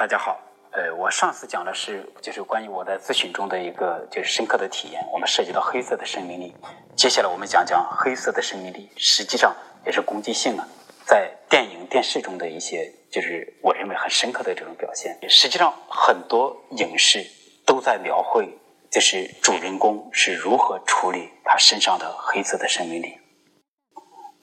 [0.00, 0.40] 大家好。
[0.72, 5.04] 呃，我上次讲的是就是关于我在咨询中的一个就是深刻的体验。
[5.12, 6.56] 我们涉及到黑色的生命力，
[6.96, 9.54] 接下来我们讲讲黑色的生命力，实际上
[9.84, 10.66] 也是攻击性啊，
[11.04, 15.18] 在电影电视中的一些就是我认为很深刻的这种表现。
[15.28, 17.22] 实际上很多影视
[17.66, 18.48] 都在描绘，
[18.90, 23.18] 就是主人公是如何处理他身上的黑色的生命力。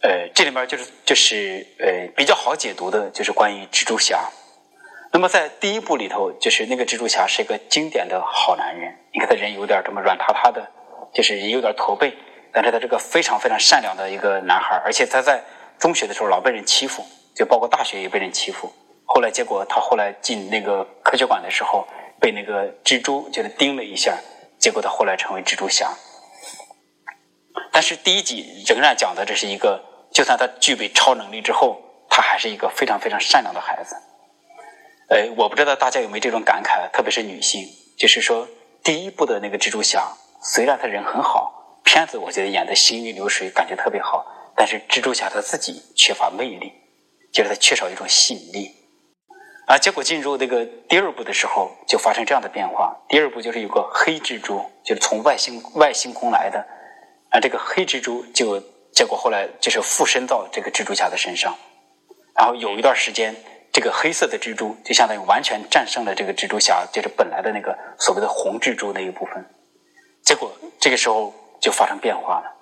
[0.03, 4.30] 呃，这里面就是就是呃比较好解读的，就是关于蜘蛛侠。
[5.11, 8.95] 那么在第一部里头，就是那个蜘蛛侠是一个经典的好男人。
[9.13, 10.71] 你看他人有点这么软塌塌的，
[11.13, 12.16] 就是也有点驼背，
[12.52, 15.43] 但是他这个非常非常善良的一个男孩，而且他在
[15.80, 18.71] 中学的时候老被人欺负，就包括大学也被人欺负。
[19.05, 21.88] 后来结果他后来进那个科学馆的时候，
[22.19, 24.17] 被那个蜘蛛就是叮了一下，
[24.59, 25.89] 结果他后来成为蜘蛛侠。
[27.72, 33.95] 但是第一集仍然讲的这是一个，就算他具备超能力之后，他还是一个非常非常善良的孩子。
[35.09, 37.66] 呃，我不知道大家有没有这种感慨，特别是女性，
[37.97, 38.45] 就是说，
[38.83, 40.05] 第一部的那个蜘蛛侠，
[40.41, 46.73] 虽然他人很好，片子我觉得演的行云流水，感觉特别好，但是蜘蛛侠他自己缺乏魅力，
[47.31, 48.75] 就是他缺少一种吸引力。
[49.67, 52.94] 啊，结果进入那个第二部的时候，就发生这样的变化。
[53.08, 56.59] 第二部就是有个黑蜘蛛，就是从外星外星空来的，
[57.30, 61.55] 啊，这个黑蜘蛛就结果后来就是附身到这个蜘蛛侠的身上，
[62.35, 63.33] 然后有一段时间。
[63.78, 69.45] 这个黑色的蜘蛛就相当于完全战胜了这个蜘蛛侠，就是本来的那个所谓的红蜘蛛那一部分。
[70.23, 72.56] 结果这个时候就发生变化了，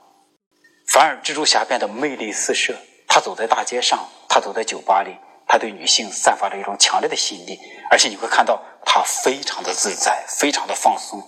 [0.92, 2.76] 反而蜘蛛侠变得魅力四射。
[3.08, 5.16] 他走在大街上，他走在酒吧里，
[5.48, 7.58] 他对女性散发着一种强烈的吸引力，
[7.90, 11.24] 而且你会看到他非常的自在，非常的放松。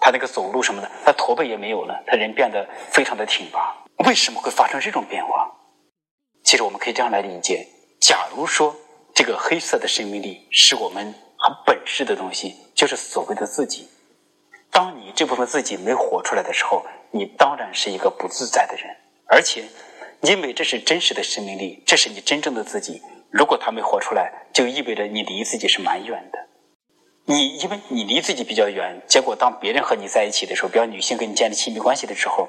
[0.00, 3.76] 他那个走路什么的，他驼背也没有了，他人变得非常的挺拔。
[4.06, 5.52] 为什么会发生这种变化？
[6.42, 7.68] 其实我们可以这样来理解：
[8.00, 8.74] 假如说。
[9.18, 13.88] 这个黑色的生命力是我们很本质的东西，就是所谓的自己。
[14.70, 18.86] 当你这部分自己没活出来的时候，你当然是一个不自在的人。
[19.26, 19.64] 而且，
[20.20, 23.02] 因为这是真实的生命力，这是你真正的自己。
[23.32, 26.38] 如果他没活出来，就意味着你离自己是蛮远的。
[27.24, 32.48] 你因为你离自己比较远，结果当别人和你在一起的时候，比方女性跟你建立亲密关系的时候，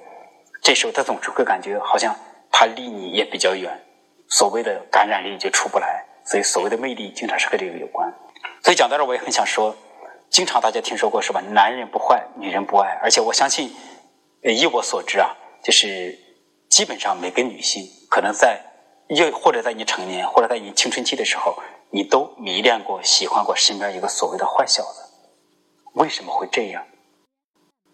[0.62, 2.16] 这时候他总是会感觉好像
[2.52, 3.84] 他离你也比较远，
[4.28, 6.06] 所谓的感染力就出不来。
[6.26, 8.14] 所以，所谓的魅力经常是和这个有关。
[8.64, 9.76] 所以讲到这儿，我也很想说，
[10.30, 11.42] 经常大家听说过是吧？
[11.42, 13.00] 男人不坏，女人不爱。
[13.02, 13.74] 而且我相信，
[14.44, 16.20] 以我所知啊，就是
[16.70, 18.62] 基本上每个女性，可能在
[19.08, 21.58] 又或者在你成年，或者在你青春期的时候，
[21.90, 25.02] 你都迷恋过、喜欢过身边一个所谓的坏小子。
[25.94, 26.86] 为什么会这样？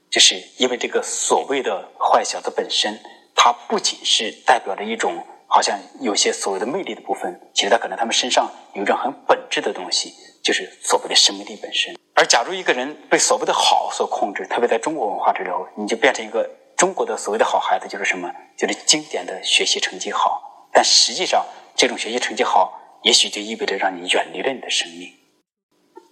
[0.09, 2.99] 就是因为这个所谓的坏小子本身，
[3.35, 5.25] 它不仅是代表着一种。
[5.55, 11.95] 好像有些所谓的魅力的部分，其实他可能他们身上有一种很本质的东西，就是所谓的生命力本身。
[12.13, 16.45] 而假如一个人被所谓的好所控制，特别在中国文化之流，你就变成一个
[16.75, 18.29] 中国的所谓的好孩子，就是什么？
[18.57, 20.67] 就是经典的学习成绩好。
[20.73, 25.09] 但实际上，这种学习成绩好，也许就意味着让你远离了你的生命。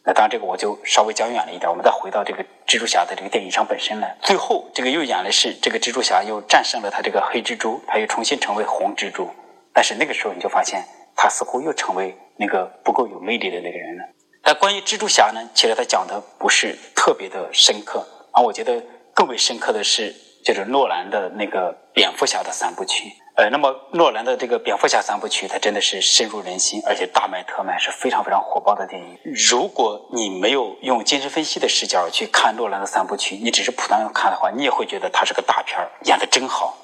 [0.05, 1.69] 那当然，这个我就稍微讲远了一点。
[1.69, 4.17] 我们再回到这个蜘蛛侠的这个电影上本身来。
[4.21, 9.29] 最后，这个又演的是这个蜘蛛侠又战胜了他这个黑蜘蛛，他又重新成为红蜘蛛。
[9.71, 10.83] 但是那个时候，你就发现
[11.15, 14.03] 他似乎又成为那个不够有魅力的那个人了。
[14.41, 18.05] 但关于蜘蛛侠呢，其实他讲的不是特别的深刻。
[18.33, 18.83] 而我觉得
[19.13, 23.05] 更为深刻的是，就是诺兰的那个蝙蝠侠的三部曲。
[23.35, 29.17] 呃，那么诺兰的这个蝙蝠侠三部曲，它真的是深入人心，而且大卖特卖，是非常非常火爆的电影。
[29.49, 36.77] 如果你没有用精神分析的视角去看诺兰的三部曲，你只是普通人看的话，你也会觉得它是个大片演的真好。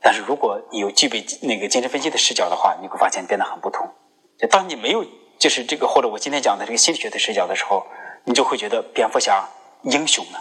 [0.00, 3.90] 但是如果你有具备那个精神分析的视角的话，你会发现变得很不同。
[4.38, 5.04] 就当你没有
[5.36, 7.84] 就是这个或者我今天讲的这个心理学的视角的时候，
[8.24, 9.48] 你就会觉得蝙蝠侠
[9.82, 10.38] 英雄呢，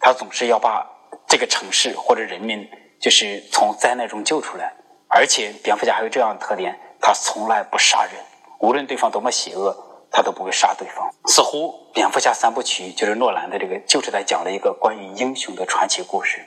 [0.00, 0.86] 他总是要把
[1.28, 2.66] 这个城市或者人民。
[3.00, 4.74] 就是从灾难中救出来，
[5.08, 8.12] 而且蝙蝠侠还有这样的特点，他从来不杀人，
[8.60, 9.76] 无论对方多么邪恶，
[10.10, 11.08] 他都不会杀对方。
[11.26, 16.44] 似乎蝙蝠侠三部曲就是诺兰的这个，就是在讲了一个关于英雄的传奇故事。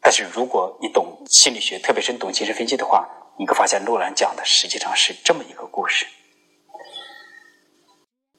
[0.00, 3.08] 但是如果你懂心理学，特别是你懂精神分析的话，
[3.38, 6.06] 你会发现诺兰讲的实际上是这么一个故事。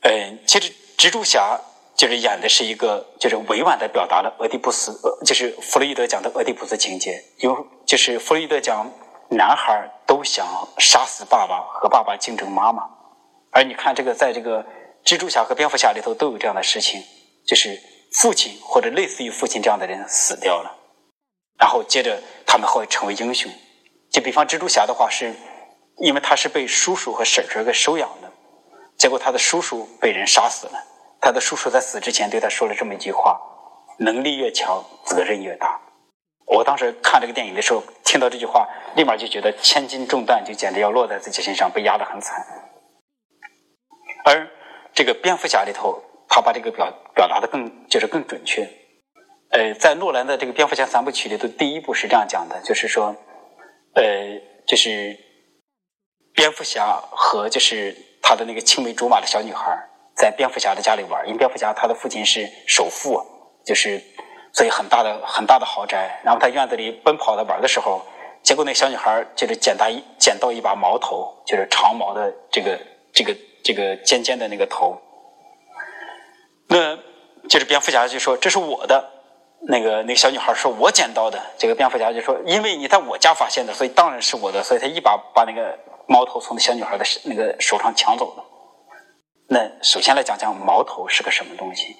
[0.02, 1.60] 嗯，其实蜘蛛侠。
[2.00, 7.22] 就是演的是一个，就是委婉的表达了俄狄浦斯，呃，就是弗洛伊德讲的俄狄浦斯情节。
[7.40, 8.90] 因为就是弗洛伊德讲，
[9.32, 10.48] 男孩都想
[10.78, 12.84] 杀死爸爸和爸爸竞争妈妈，
[13.52, 14.66] 而你看这个，在这个
[15.04, 17.04] 蜘蛛侠和蝙蝠侠里头都有这样的事情，
[17.46, 17.78] 就是
[18.14, 20.74] 父亲或者类似于父亲这样的人死掉了，
[21.60, 23.52] 然后接着他们会成为英雄。
[24.10, 25.36] 就比方蜘蛛侠的话，是
[25.98, 28.32] 因为他是被叔叔和婶婶给收养的。
[28.98, 30.86] 结果他的叔叔被人杀死了。
[31.22, 33.40] 他的叔叔在死之前对他说了这么一句话
[34.00, 35.80] ：“能力越强，责任越大。”
[36.48, 42.44] 我当时看这个电影的时候，听到这句话，立马就觉得千斤重担就简直要落在自己身上，被压得很惨。
[44.26, 44.48] 而
[44.94, 48.68] 这个蝙蝠侠里头，他把这个表表达的更就是更准确。
[49.52, 53.16] 呃，在诺兰的这个蝙蝠侠三部曲里头，第一部是这样讲的，就是说，
[53.94, 54.04] 呃，
[54.68, 55.18] 就是
[56.34, 59.89] 蝙蝠侠和就是他的那个青梅竹马的小女孩
[60.20, 63.26] 在蝙蝠侠的家里玩，因为蝙蝠侠他的父亲是首富，
[63.66, 64.04] 就是
[64.52, 66.20] 所以很大的很大的豪宅。
[66.26, 68.02] 然后他院子里奔跑的玩的时候，
[68.44, 72.78] 结果那小女孩就是捡到一捡到一把矛头，就是长矛的这个
[73.14, 73.34] 这个
[73.64, 75.02] 这个尖尖的那个头，
[76.68, 76.98] 那
[77.48, 79.12] 就是蝙蝠侠就说这是我的。
[79.62, 85.78] 那个那个小女孩说：“我捡到的。”这个蝙蝠侠就说：“因为你在我家发现的，所以当然是我的。”所以他一把把那个
[86.08, 88.44] 矛头从那小女孩的那个手上抢走了。
[89.52, 91.96] 那首先来讲讲矛头是个什么东西？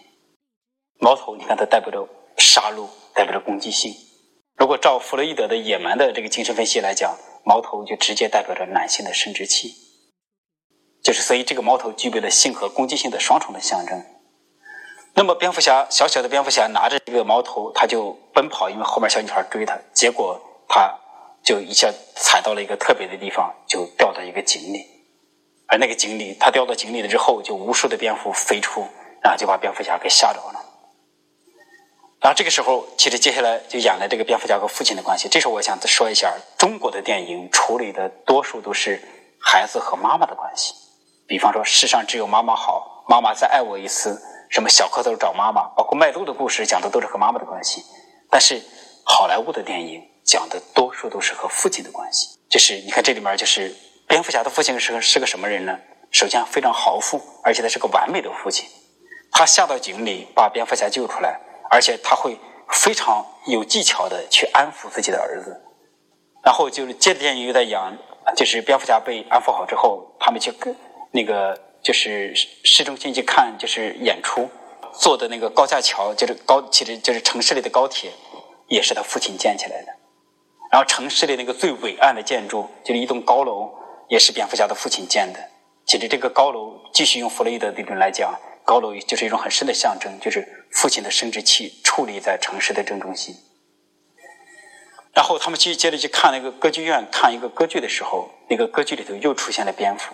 [1.00, 2.08] 矛头，你看它代表着
[2.38, 3.92] 杀戮，代表着攻击性。
[4.56, 9.74] 如果照弗洛伊德的野蛮的这个精神分析来讲，矛头就直接代表着男性的生殖器，
[11.04, 14.06] 就是所以这个矛头具备了性和攻击性的双重的象征。
[15.16, 21.00] 那么，蝙蝠侠小小的蝙蝠侠拿着这个矛头，他就奔跑，因为后面小女孩追他，结果他
[21.44, 24.99] 就一下踩到了一个特别的地方，就掉到一个井里。
[25.70, 28.88] 而那个井里，他掉到井里了之后，就无数的蝙蝠飞出，
[29.22, 30.66] 然后就把蝙蝠侠给吓着了。
[32.20, 35.30] 然后这个时候，其实接下来就演了这个蝙蝠侠和父亲的关系。
[35.30, 39.02] 这时候，我想再说一下，中国的电影处理的多数都是
[39.40, 40.74] 孩子和妈妈的关系，
[41.28, 44.22] 比方说“世上只有妈妈好”，妈妈再爱我一次。
[44.50, 47.86] 什么小蝌蚪找妈妈，包括麦兜的故事讲的都是和妈妈的关系，
[48.32, 48.60] 但是
[49.06, 52.40] 好莱坞的电影讲的多数都是和父亲的关系。
[52.50, 53.76] 就是你看这里面，就是
[54.10, 55.80] 蝙蝠侠的父亲是个是个什么人呢？
[56.10, 58.68] 首先非常豪富，而且他是个完美的父亲。
[59.32, 61.40] 他下到井里把蝙蝠侠救出来，
[61.70, 62.36] 而且他会
[62.70, 65.62] 非常有技巧的去安抚自己的儿子。
[66.44, 67.96] 然后就是接着电影又在讲，
[68.36, 70.52] 就是蝙蝠侠被安抚好之后，他们去
[71.12, 71.70] 那个。
[71.82, 74.50] 就是市中心去看，就是演出，
[74.92, 78.12] 坐的那个高架桥，就是高，其实就是城市里的高铁，
[78.68, 79.88] 也是他父亲建起来的。
[80.74, 83.79] 然后城市里那个最伟岸的建筑，就是一栋高楼，
[84.10, 85.40] 也是蝙蝠侠的父亲建的。
[85.86, 93.36] 其实这个高楼，继续用弗洛伊德理论来讲，高楼就是一种很深的象征，就是父亲的生殖器矗立在城市的正中心。
[95.14, 100.14] 然后他们去接着去看那个歌剧院看一个歌剧的时候，那个歌剧里头又出现了蝙蝠。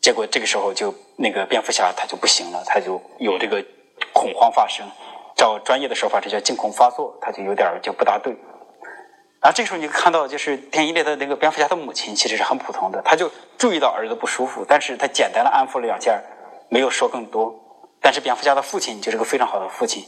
[0.00, 3.64] 结果这个时候就那个蝙蝠侠他就不行了，他就有这个
[4.12, 4.86] 恐慌发生，
[5.36, 8.36] 照专业的说法这叫惊恐发作，他就有点就不大对。
[9.40, 16.20] 然后这时候你看到就是电影里的那个蝙蝠侠的母亲其实是很普通的，他就注意到儿子不舒服，但是他简单的安抚了两下，
[16.68, 17.54] 没有说更多。
[18.00, 20.04] 但是蝙蝠侠的父亲就是个非常好的父亲，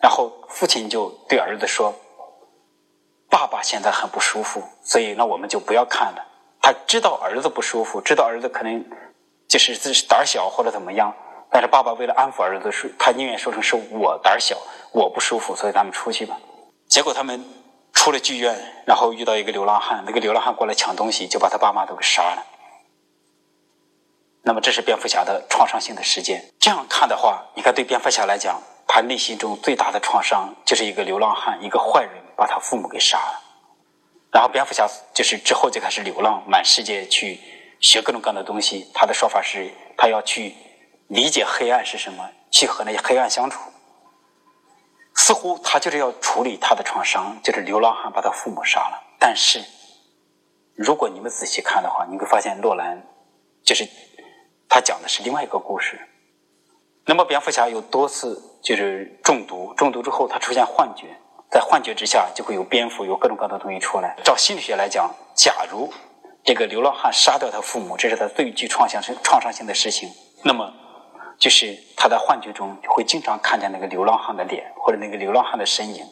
[0.00, 1.94] 然后父亲就对儿子说
[3.30, 6.24] ：“爸爸现在很不舒服，所以那我们就不要看了。”
[6.60, 8.84] 他知道儿子不舒服，知道儿子可能。
[9.48, 11.14] 就是自己胆小或者怎么样，
[11.52, 14.56] 但是爸爸为了安抚儿子，说他宁愿说成是我胆小，
[14.90, 16.36] 我不舒服，所以咱们出去吧。
[16.88, 17.44] 结果他们
[17.96, 22.46] 出了剧院，然后遇到一个流浪汉，那个流浪汉过来抢东西，就把他爸妈都给杀了。
[24.42, 26.44] 那么这是蝙蝠侠的创伤性的事件。
[26.60, 33.40] 这样看的话，你看对蝙蝠侠来讲，他内心中最大的创伤就是一个流浪汉，一个坏人把他父母给杀了。
[34.30, 37.40] 然后蝙蝠侠就是之后就开始流浪，满世界去。
[37.78, 40.54] 学各种各样的东西，他的说法是，他要去
[41.08, 43.60] 理解黑暗是什么，去和那些黑暗相处。
[45.26, 49.02] 似乎他就是要处理他的创伤，就是流浪汉把他父母杀了。
[49.18, 49.60] 但是，
[50.76, 53.04] 如果你们仔细看的话，你会发现诺兰
[53.64, 53.84] 就是
[54.68, 55.98] 他讲的是另外一个故事。
[57.06, 61.08] 那么，蝙蝠侠有多次就是中毒，中毒之后他出现幻觉，
[61.50, 64.16] 在幻觉之下就会有蝙蝠，有各种各样的东西出来。
[64.22, 65.92] 照心理学来讲，假如
[66.44, 70.08] 这个流浪汉杀掉他父母，这是他最具创伤性、创伤性的事情。
[70.44, 70.72] 那么，
[71.38, 76.04] 就是他在幻觉中会经常看见那个流浪汉的脸或者那个流浪汉的身影。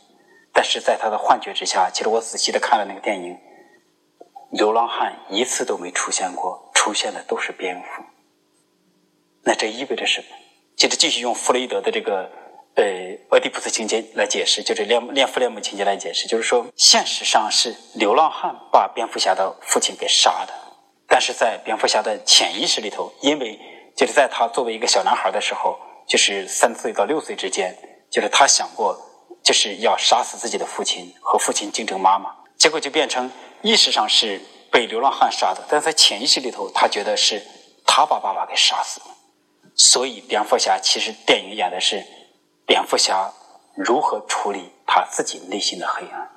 [0.53, 3.37] 但是在他的幻觉之下，其实我仔细的看了那个电影，
[4.51, 8.03] 流浪汉一次都没出现过，出现的都是蝙蝠。
[9.43, 10.27] 那这意味着什么？
[10.77, 12.31] 接着继续用弗雷德的这个。
[12.77, 12.83] 呃，
[13.31, 20.53] 俄狄浦斯情节来解释，就是恋恋父恋母情节来解释，就是说，现实上是流浪汉把蝙蝠侠的父亲给杀的，
[21.07, 23.61] 但是在蝙蝠侠的潜意识里头，因为
[23.97, 27.77] 就是在他作为一个小男孩的时候，就是三岁到六岁之间，
[28.11, 28.99] 就是他想过
[29.43, 33.31] 就是要杀死自己的父亲和父亲竞争妈妈，结果就变成
[33.63, 37.43] 意识上是被流浪汉杀的，但在潜意识里头，他觉得是
[37.87, 39.07] 他把爸爸给杀死了。
[39.77, 42.05] 所以蝙蝠侠其实电影演的是
[42.65, 43.33] 蝙蝠侠
[43.75, 46.31] 如何处理他自己内心的黑暗，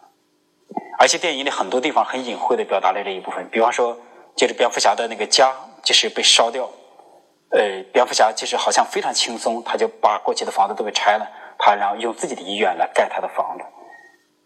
[0.98, 3.98] 而且电影里很多地方很隐晦的表达了这一部分，比方说
[4.36, 6.70] 就是蝙蝠侠的那个家就是被烧掉，
[7.50, 11.28] 呃，蝙蝠侠其实好像非常轻松，他就把过去的房子都给拆了，
[11.58, 13.64] 他然后用自己的意愿来盖他的房子。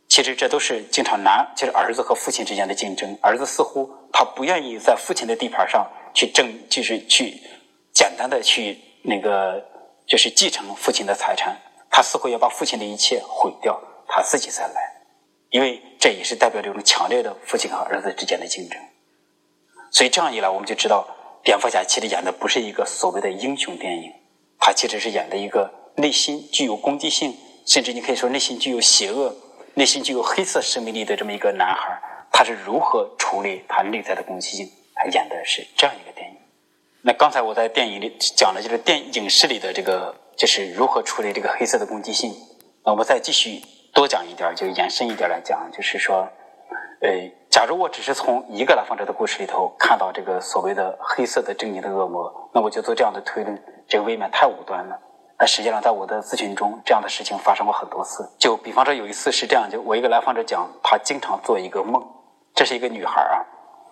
[0.08, 3.18] 其实这都是经常男，就是儿子和父亲之间的竞争。
[3.22, 7.42] 儿子似乎他不愿意在父亲的地盘上去争，就是去
[7.94, 9.66] 简单的去那个，
[10.06, 11.58] 就是继承父亲的财产。
[11.90, 15.02] 他似乎要把父亲的一切毁掉，他自己再来。
[15.50, 18.80] 因为这也是代表这种强烈的父亲和儿子之间的竞争。
[19.92, 21.06] 所以这样一来，我们就知道，
[21.44, 24.12] 蝙蝠侠其实演的不是一个所谓的英雄电影，
[24.60, 29.36] 他其实是演的一个内心具有攻击性，甚至你可以说内心具有邪恶。
[29.74, 31.98] 内心具有黑色生命力的这么一个男孩，
[32.30, 34.70] 他是如何处理他内在的攻击性？
[34.94, 36.36] 他演的是这样一个电影。
[37.02, 42.36] 那刚才我在电影里讲的就是电影视里的这个，就是如何处理这个黑色的攻击性。
[42.84, 43.62] 那我们再继续
[43.94, 46.28] 多讲一点，就延伸一点来讲，就是说，
[47.00, 47.10] 呃，
[47.52, 54.98] 假如我只是从一个来访者的故事里头看到这个所谓的黑色的狰狞的恶魔，那我就做这样的推论，这个未免太武断了。
[55.38, 58.26] 那实际上，在我的咨询中，这样的事情发生过很多次。
[58.40, 62.02] 就比方说，有一次是这样，就我一个来访者讲，他经常做一个梦，
[62.56, 63.44] 这是一个女孩啊，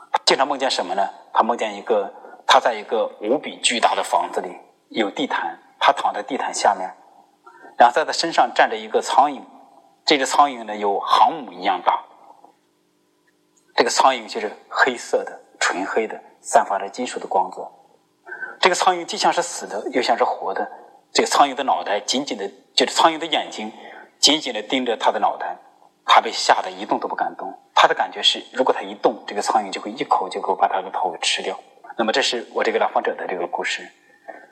[0.09, 1.09] 她经常梦见什么呢？
[1.33, 2.13] 她梦见一个，
[2.47, 4.55] 她在一个无比巨大的房子里，
[4.87, 6.89] 有地毯，她躺在地毯下面，
[7.77, 9.41] 然后在她身上站着一个苍蝇，
[10.05, 12.05] 这只苍蝇呢有航母一样大，
[13.79, 17.65] 这个苍蝇就是黑色的，纯黑的，散发着金属的光泽。
[18.59, 20.69] 这个苍蝇既像是死的，又像是活的。
[21.13, 23.71] 这个苍蝇的脑袋紧紧的，就是苍蝇的眼睛
[24.19, 25.55] 紧紧的盯着他的脑袋，
[26.05, 27.57] 他被吓得一动都不敢动。
[27.73, 31.57] 他的感觉是，如果他一动，这个苍蝇就会一口就给我把他的头给吃掉。
[31.97, 33.89] 那么，这是我这个来访者的这个故事。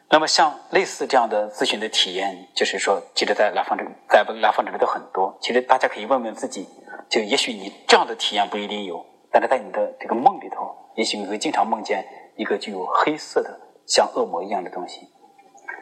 [0.09, 5.37] 那么，像类似这样的咨询的体验，就是说，其实，在来访者在来访者里头很多。
[5.41, 6.65] 其实，大家可以问问自己，
[7.09, 9.05] 就也许你这样的体验不一定有，
[9.39, 12.03] 但是在你的这个梦里头，也许你会经常梦见
[12.37, 15.01] 一个具有黑色的像恶魔一样的东西。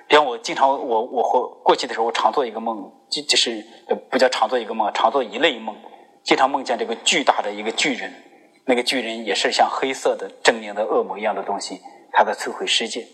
[0.09, 3.65] 比方我经常我我或过去的时候，我常做一个梦，就就是
[4.11, 5.73] 不叫常做一个梦，常做一类梦，
[6.21, 8.13] 经常梦见这个巨大的一个巨人，
[8.65, 11.79] 那个巨人也是像黑色的狰狞的恶魔一样的东西，
[12.11, 13.07] 他在摧毁世界。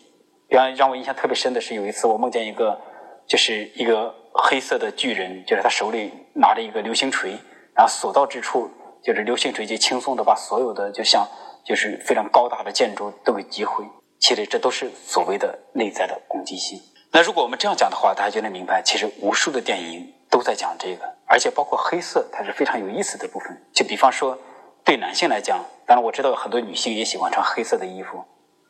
[0.49, 2.81] 比方让我印象特别深的是，有一次我梦见一个，
[3.27, 7.37] 就是一个黑色的巨人，就是他手里拿着一个流星锤，
[7.75, 8.69] 然后所到之处，
[9.03, 11.27] 就是流星锤就轻松的把所有的就像
[11.63, 13.85] 就是非常高大的建筑都给击毁。
[14.19, 16.79] 其实这都是所谓的内在的攻击性。
[17.11, 23.49] 那如果我们这样讲的话，大家就能明白，其实无数的电影都在讲这个，而且包括黑色，它是非常有意思的部分。
[23.73, 24.37] 就比方说，
[24.85, 28.23] 对男性来讲，当然我知道很多女性也喜欢穿黑色的衣服，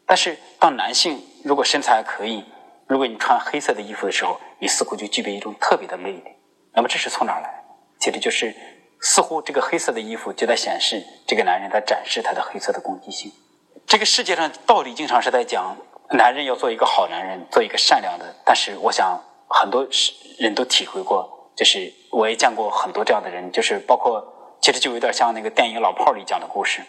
[0.07, 2.43] 但是当男性如果身材还可以，
[2.87, 6.23] 如果你穿黑色的衣服的时候，你似乎就具备一种特别的魅力。
[6.73, 7.63] 那么这是从哪来？
[7.99, 8.55] 其实就是
[9.01, 13.31] 似乎这个黑色的衣服就在显示这个男人在展示他的黑色的攻击性。
[13.87, 15.75] 这个世界上道理经常是在讲，
[16.11, 18.35] 男人要做一个好男人，做一个善良的。
[18.45, 19.85] 但是我想很多
[20.37, 24.23] 人都体会过，就是我也见过很多这样的人，就是包括
[24.61, 26.81] 其实就有点像那个电影《老炮》里讲的故事。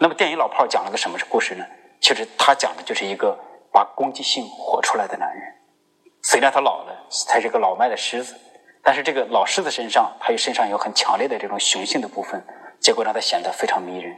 [0.00, 1.64] 那么电影《老炮》讲了个什么故事呢？
[2.00, 3.38] 其实他讲的就是一个
[3.70, 5.42] 把攻击性活出来的男人。
[6.22, 8.34] 虽然他老了，他是个老迈的狮子，
[8.82, 12.42] 但是这个老狮子身上，他有身上有很强烈的这种雄性的部分，
[12.80, 14.16] 结果让他显得非常迷人。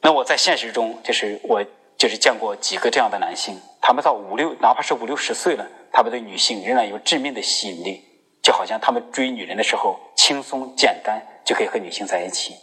[0.00, 1.62] 那我在现实中，就是我
[1.96, 8.02] 就是见过几个这样的男性，他们到五六，哪怕是五六十岁了，他们对女性仍然有致命的吸引力，
[8.42, 12.54] 就好像他们追女人的时候轻松简单，就可以和女性在一起。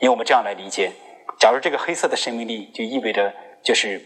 [0.00, 0.90] 因为我们这样来理解，
[1.38, 3.32] 假如这个黑色的生命力就意味着，
[3.62, 4.04] 就是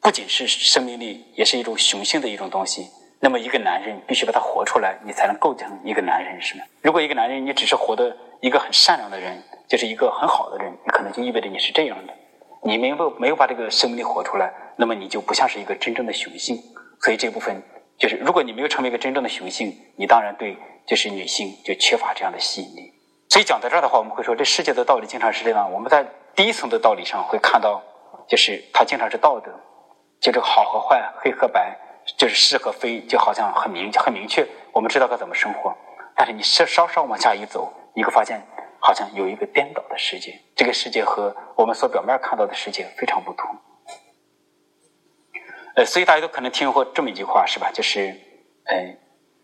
[0.00, 2.90] 不仅是生命力，也是一种雄性的一种东西。
[3.20, 6.64] 那么一个男人必须把他活出来，你才能构成一个男人，是吗？
[6.82, 9.42] 如果一个男人你只是活的一个很善良的人。
[9.68, 12.14] 就是一个很好的人，你可能就意味着你是这样的。
[12.62, 16.56] 你没有没有把这个生命力活出来，那么你就不像是一个真正的雄性。
[17.02, 17.62] 所以这部分
[17.98, 20.56] 就是，如果你没有成为一个真正的雄性，你当然对
[20.86, 22.94] 就是女性就缺乏这样的吸引力。
[23.28, 25.70] 所以讲到这儿的话，我们会说，这世界的道理经常是这样。
[25.70, 26.02] 我们在
[26.34, 27.82] 第一层的道理上会看到，
[28.26, 29.52] 就是它经常是道德，
[30.18, 31.76] 就这个好和坏、黑和白，
[32.16, 35.76] 就是是和非，就好像很明很明确，我们知道该怎么生活。
[36.16, 38.40] 但是你稍稍稍往下一走，你会发现。
[38.80, 43.44] 好像有一个颠倒的世界，这个世界和我们所表面看到的世界非常不同。
[45.74, 47.72] 呃，所以大家都可能听过这么一句话，是吧？
[47.74, 48.16] 就是，
[48.66, 48.96] 呃，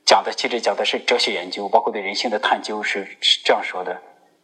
[0.07, 4.01] 讲的其实讲的是哲学研究，包括对人性的探究，是是这样说的：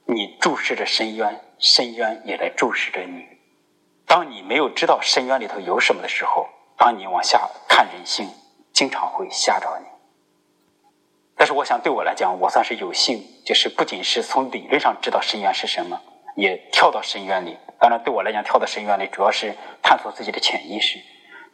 [0.06, 3.24] 你注视着深渊，深渊也来注视着你。
[4.08, 7.48] 当你没有知道深渊里头有什么的时候，当你往下
[7.80, 8.28] 看人性，
[8.74, 9.86] 经常会吓着你。
[11.34, 15.98] 但是我想对我来讲，我算是有幸，就是不仅是从理论上知道深渊是什么，
[16.36, 17.56] 也跳到深渊里。
[17.78, 20.98] 当然，对我来讲，跳到深渊里主要是探索自己的潜意识。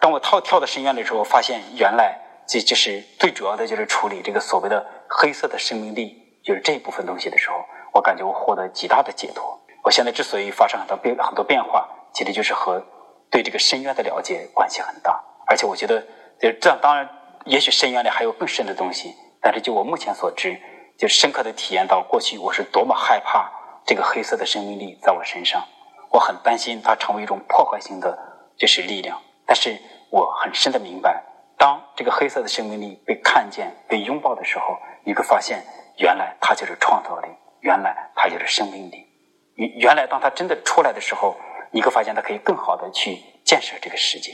[0.01, 7.65] 当我跳跳到深渊的时候，发现原来这就是最主要的就是处理这个所谓的黑色的生命力，就是这一部分东西的时候，
[7.95, 9.57] 我感觉我获得极大的解脱。
[9.85, 12.85] 我现在之所以发生很多变很多变化，其实就是和
[13.31, 15.23] 对这个深渊的了解关系很大。
[15.49, 16.05] 而且我觉得，
[16.41, 17.09] 就这样，当然，
[17.45, 19.15] 也许深渊里还有更深的东西。
[19.41, 20.61] 但是就我目前所知，
[20.99, 23.51] 就深刻的体验到过去我是多么害怕
[23.87, 25.65] 这个黑色的生命力在我身上，
[26.11, 28.19] 我很担心它成为一种破坏性的
[28.57, 29.21] 就是力量。
[29.47, 29.79] 但是
[30.11, 31.23] 我很深的明白，
[31.57, 35.65] 当这个黑色的生命力被看见、被拥抱的时候，你会发现，
[35.99, 37.29] 原来它就是创造力，
[37.61, 39.07] 原来它就是生命力。
[39.55, 41.37] 原原来当它真的出来的时候，
[41.71, 44.33] 你会发现它可以更好的去建设这个世界。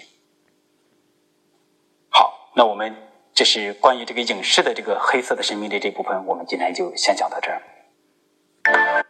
[2.55, 2.95] 那我们。
[3.35, 9.07] 这是关于这个影视的这个黑色的生命力这部分，我们今天就先讲到这儿。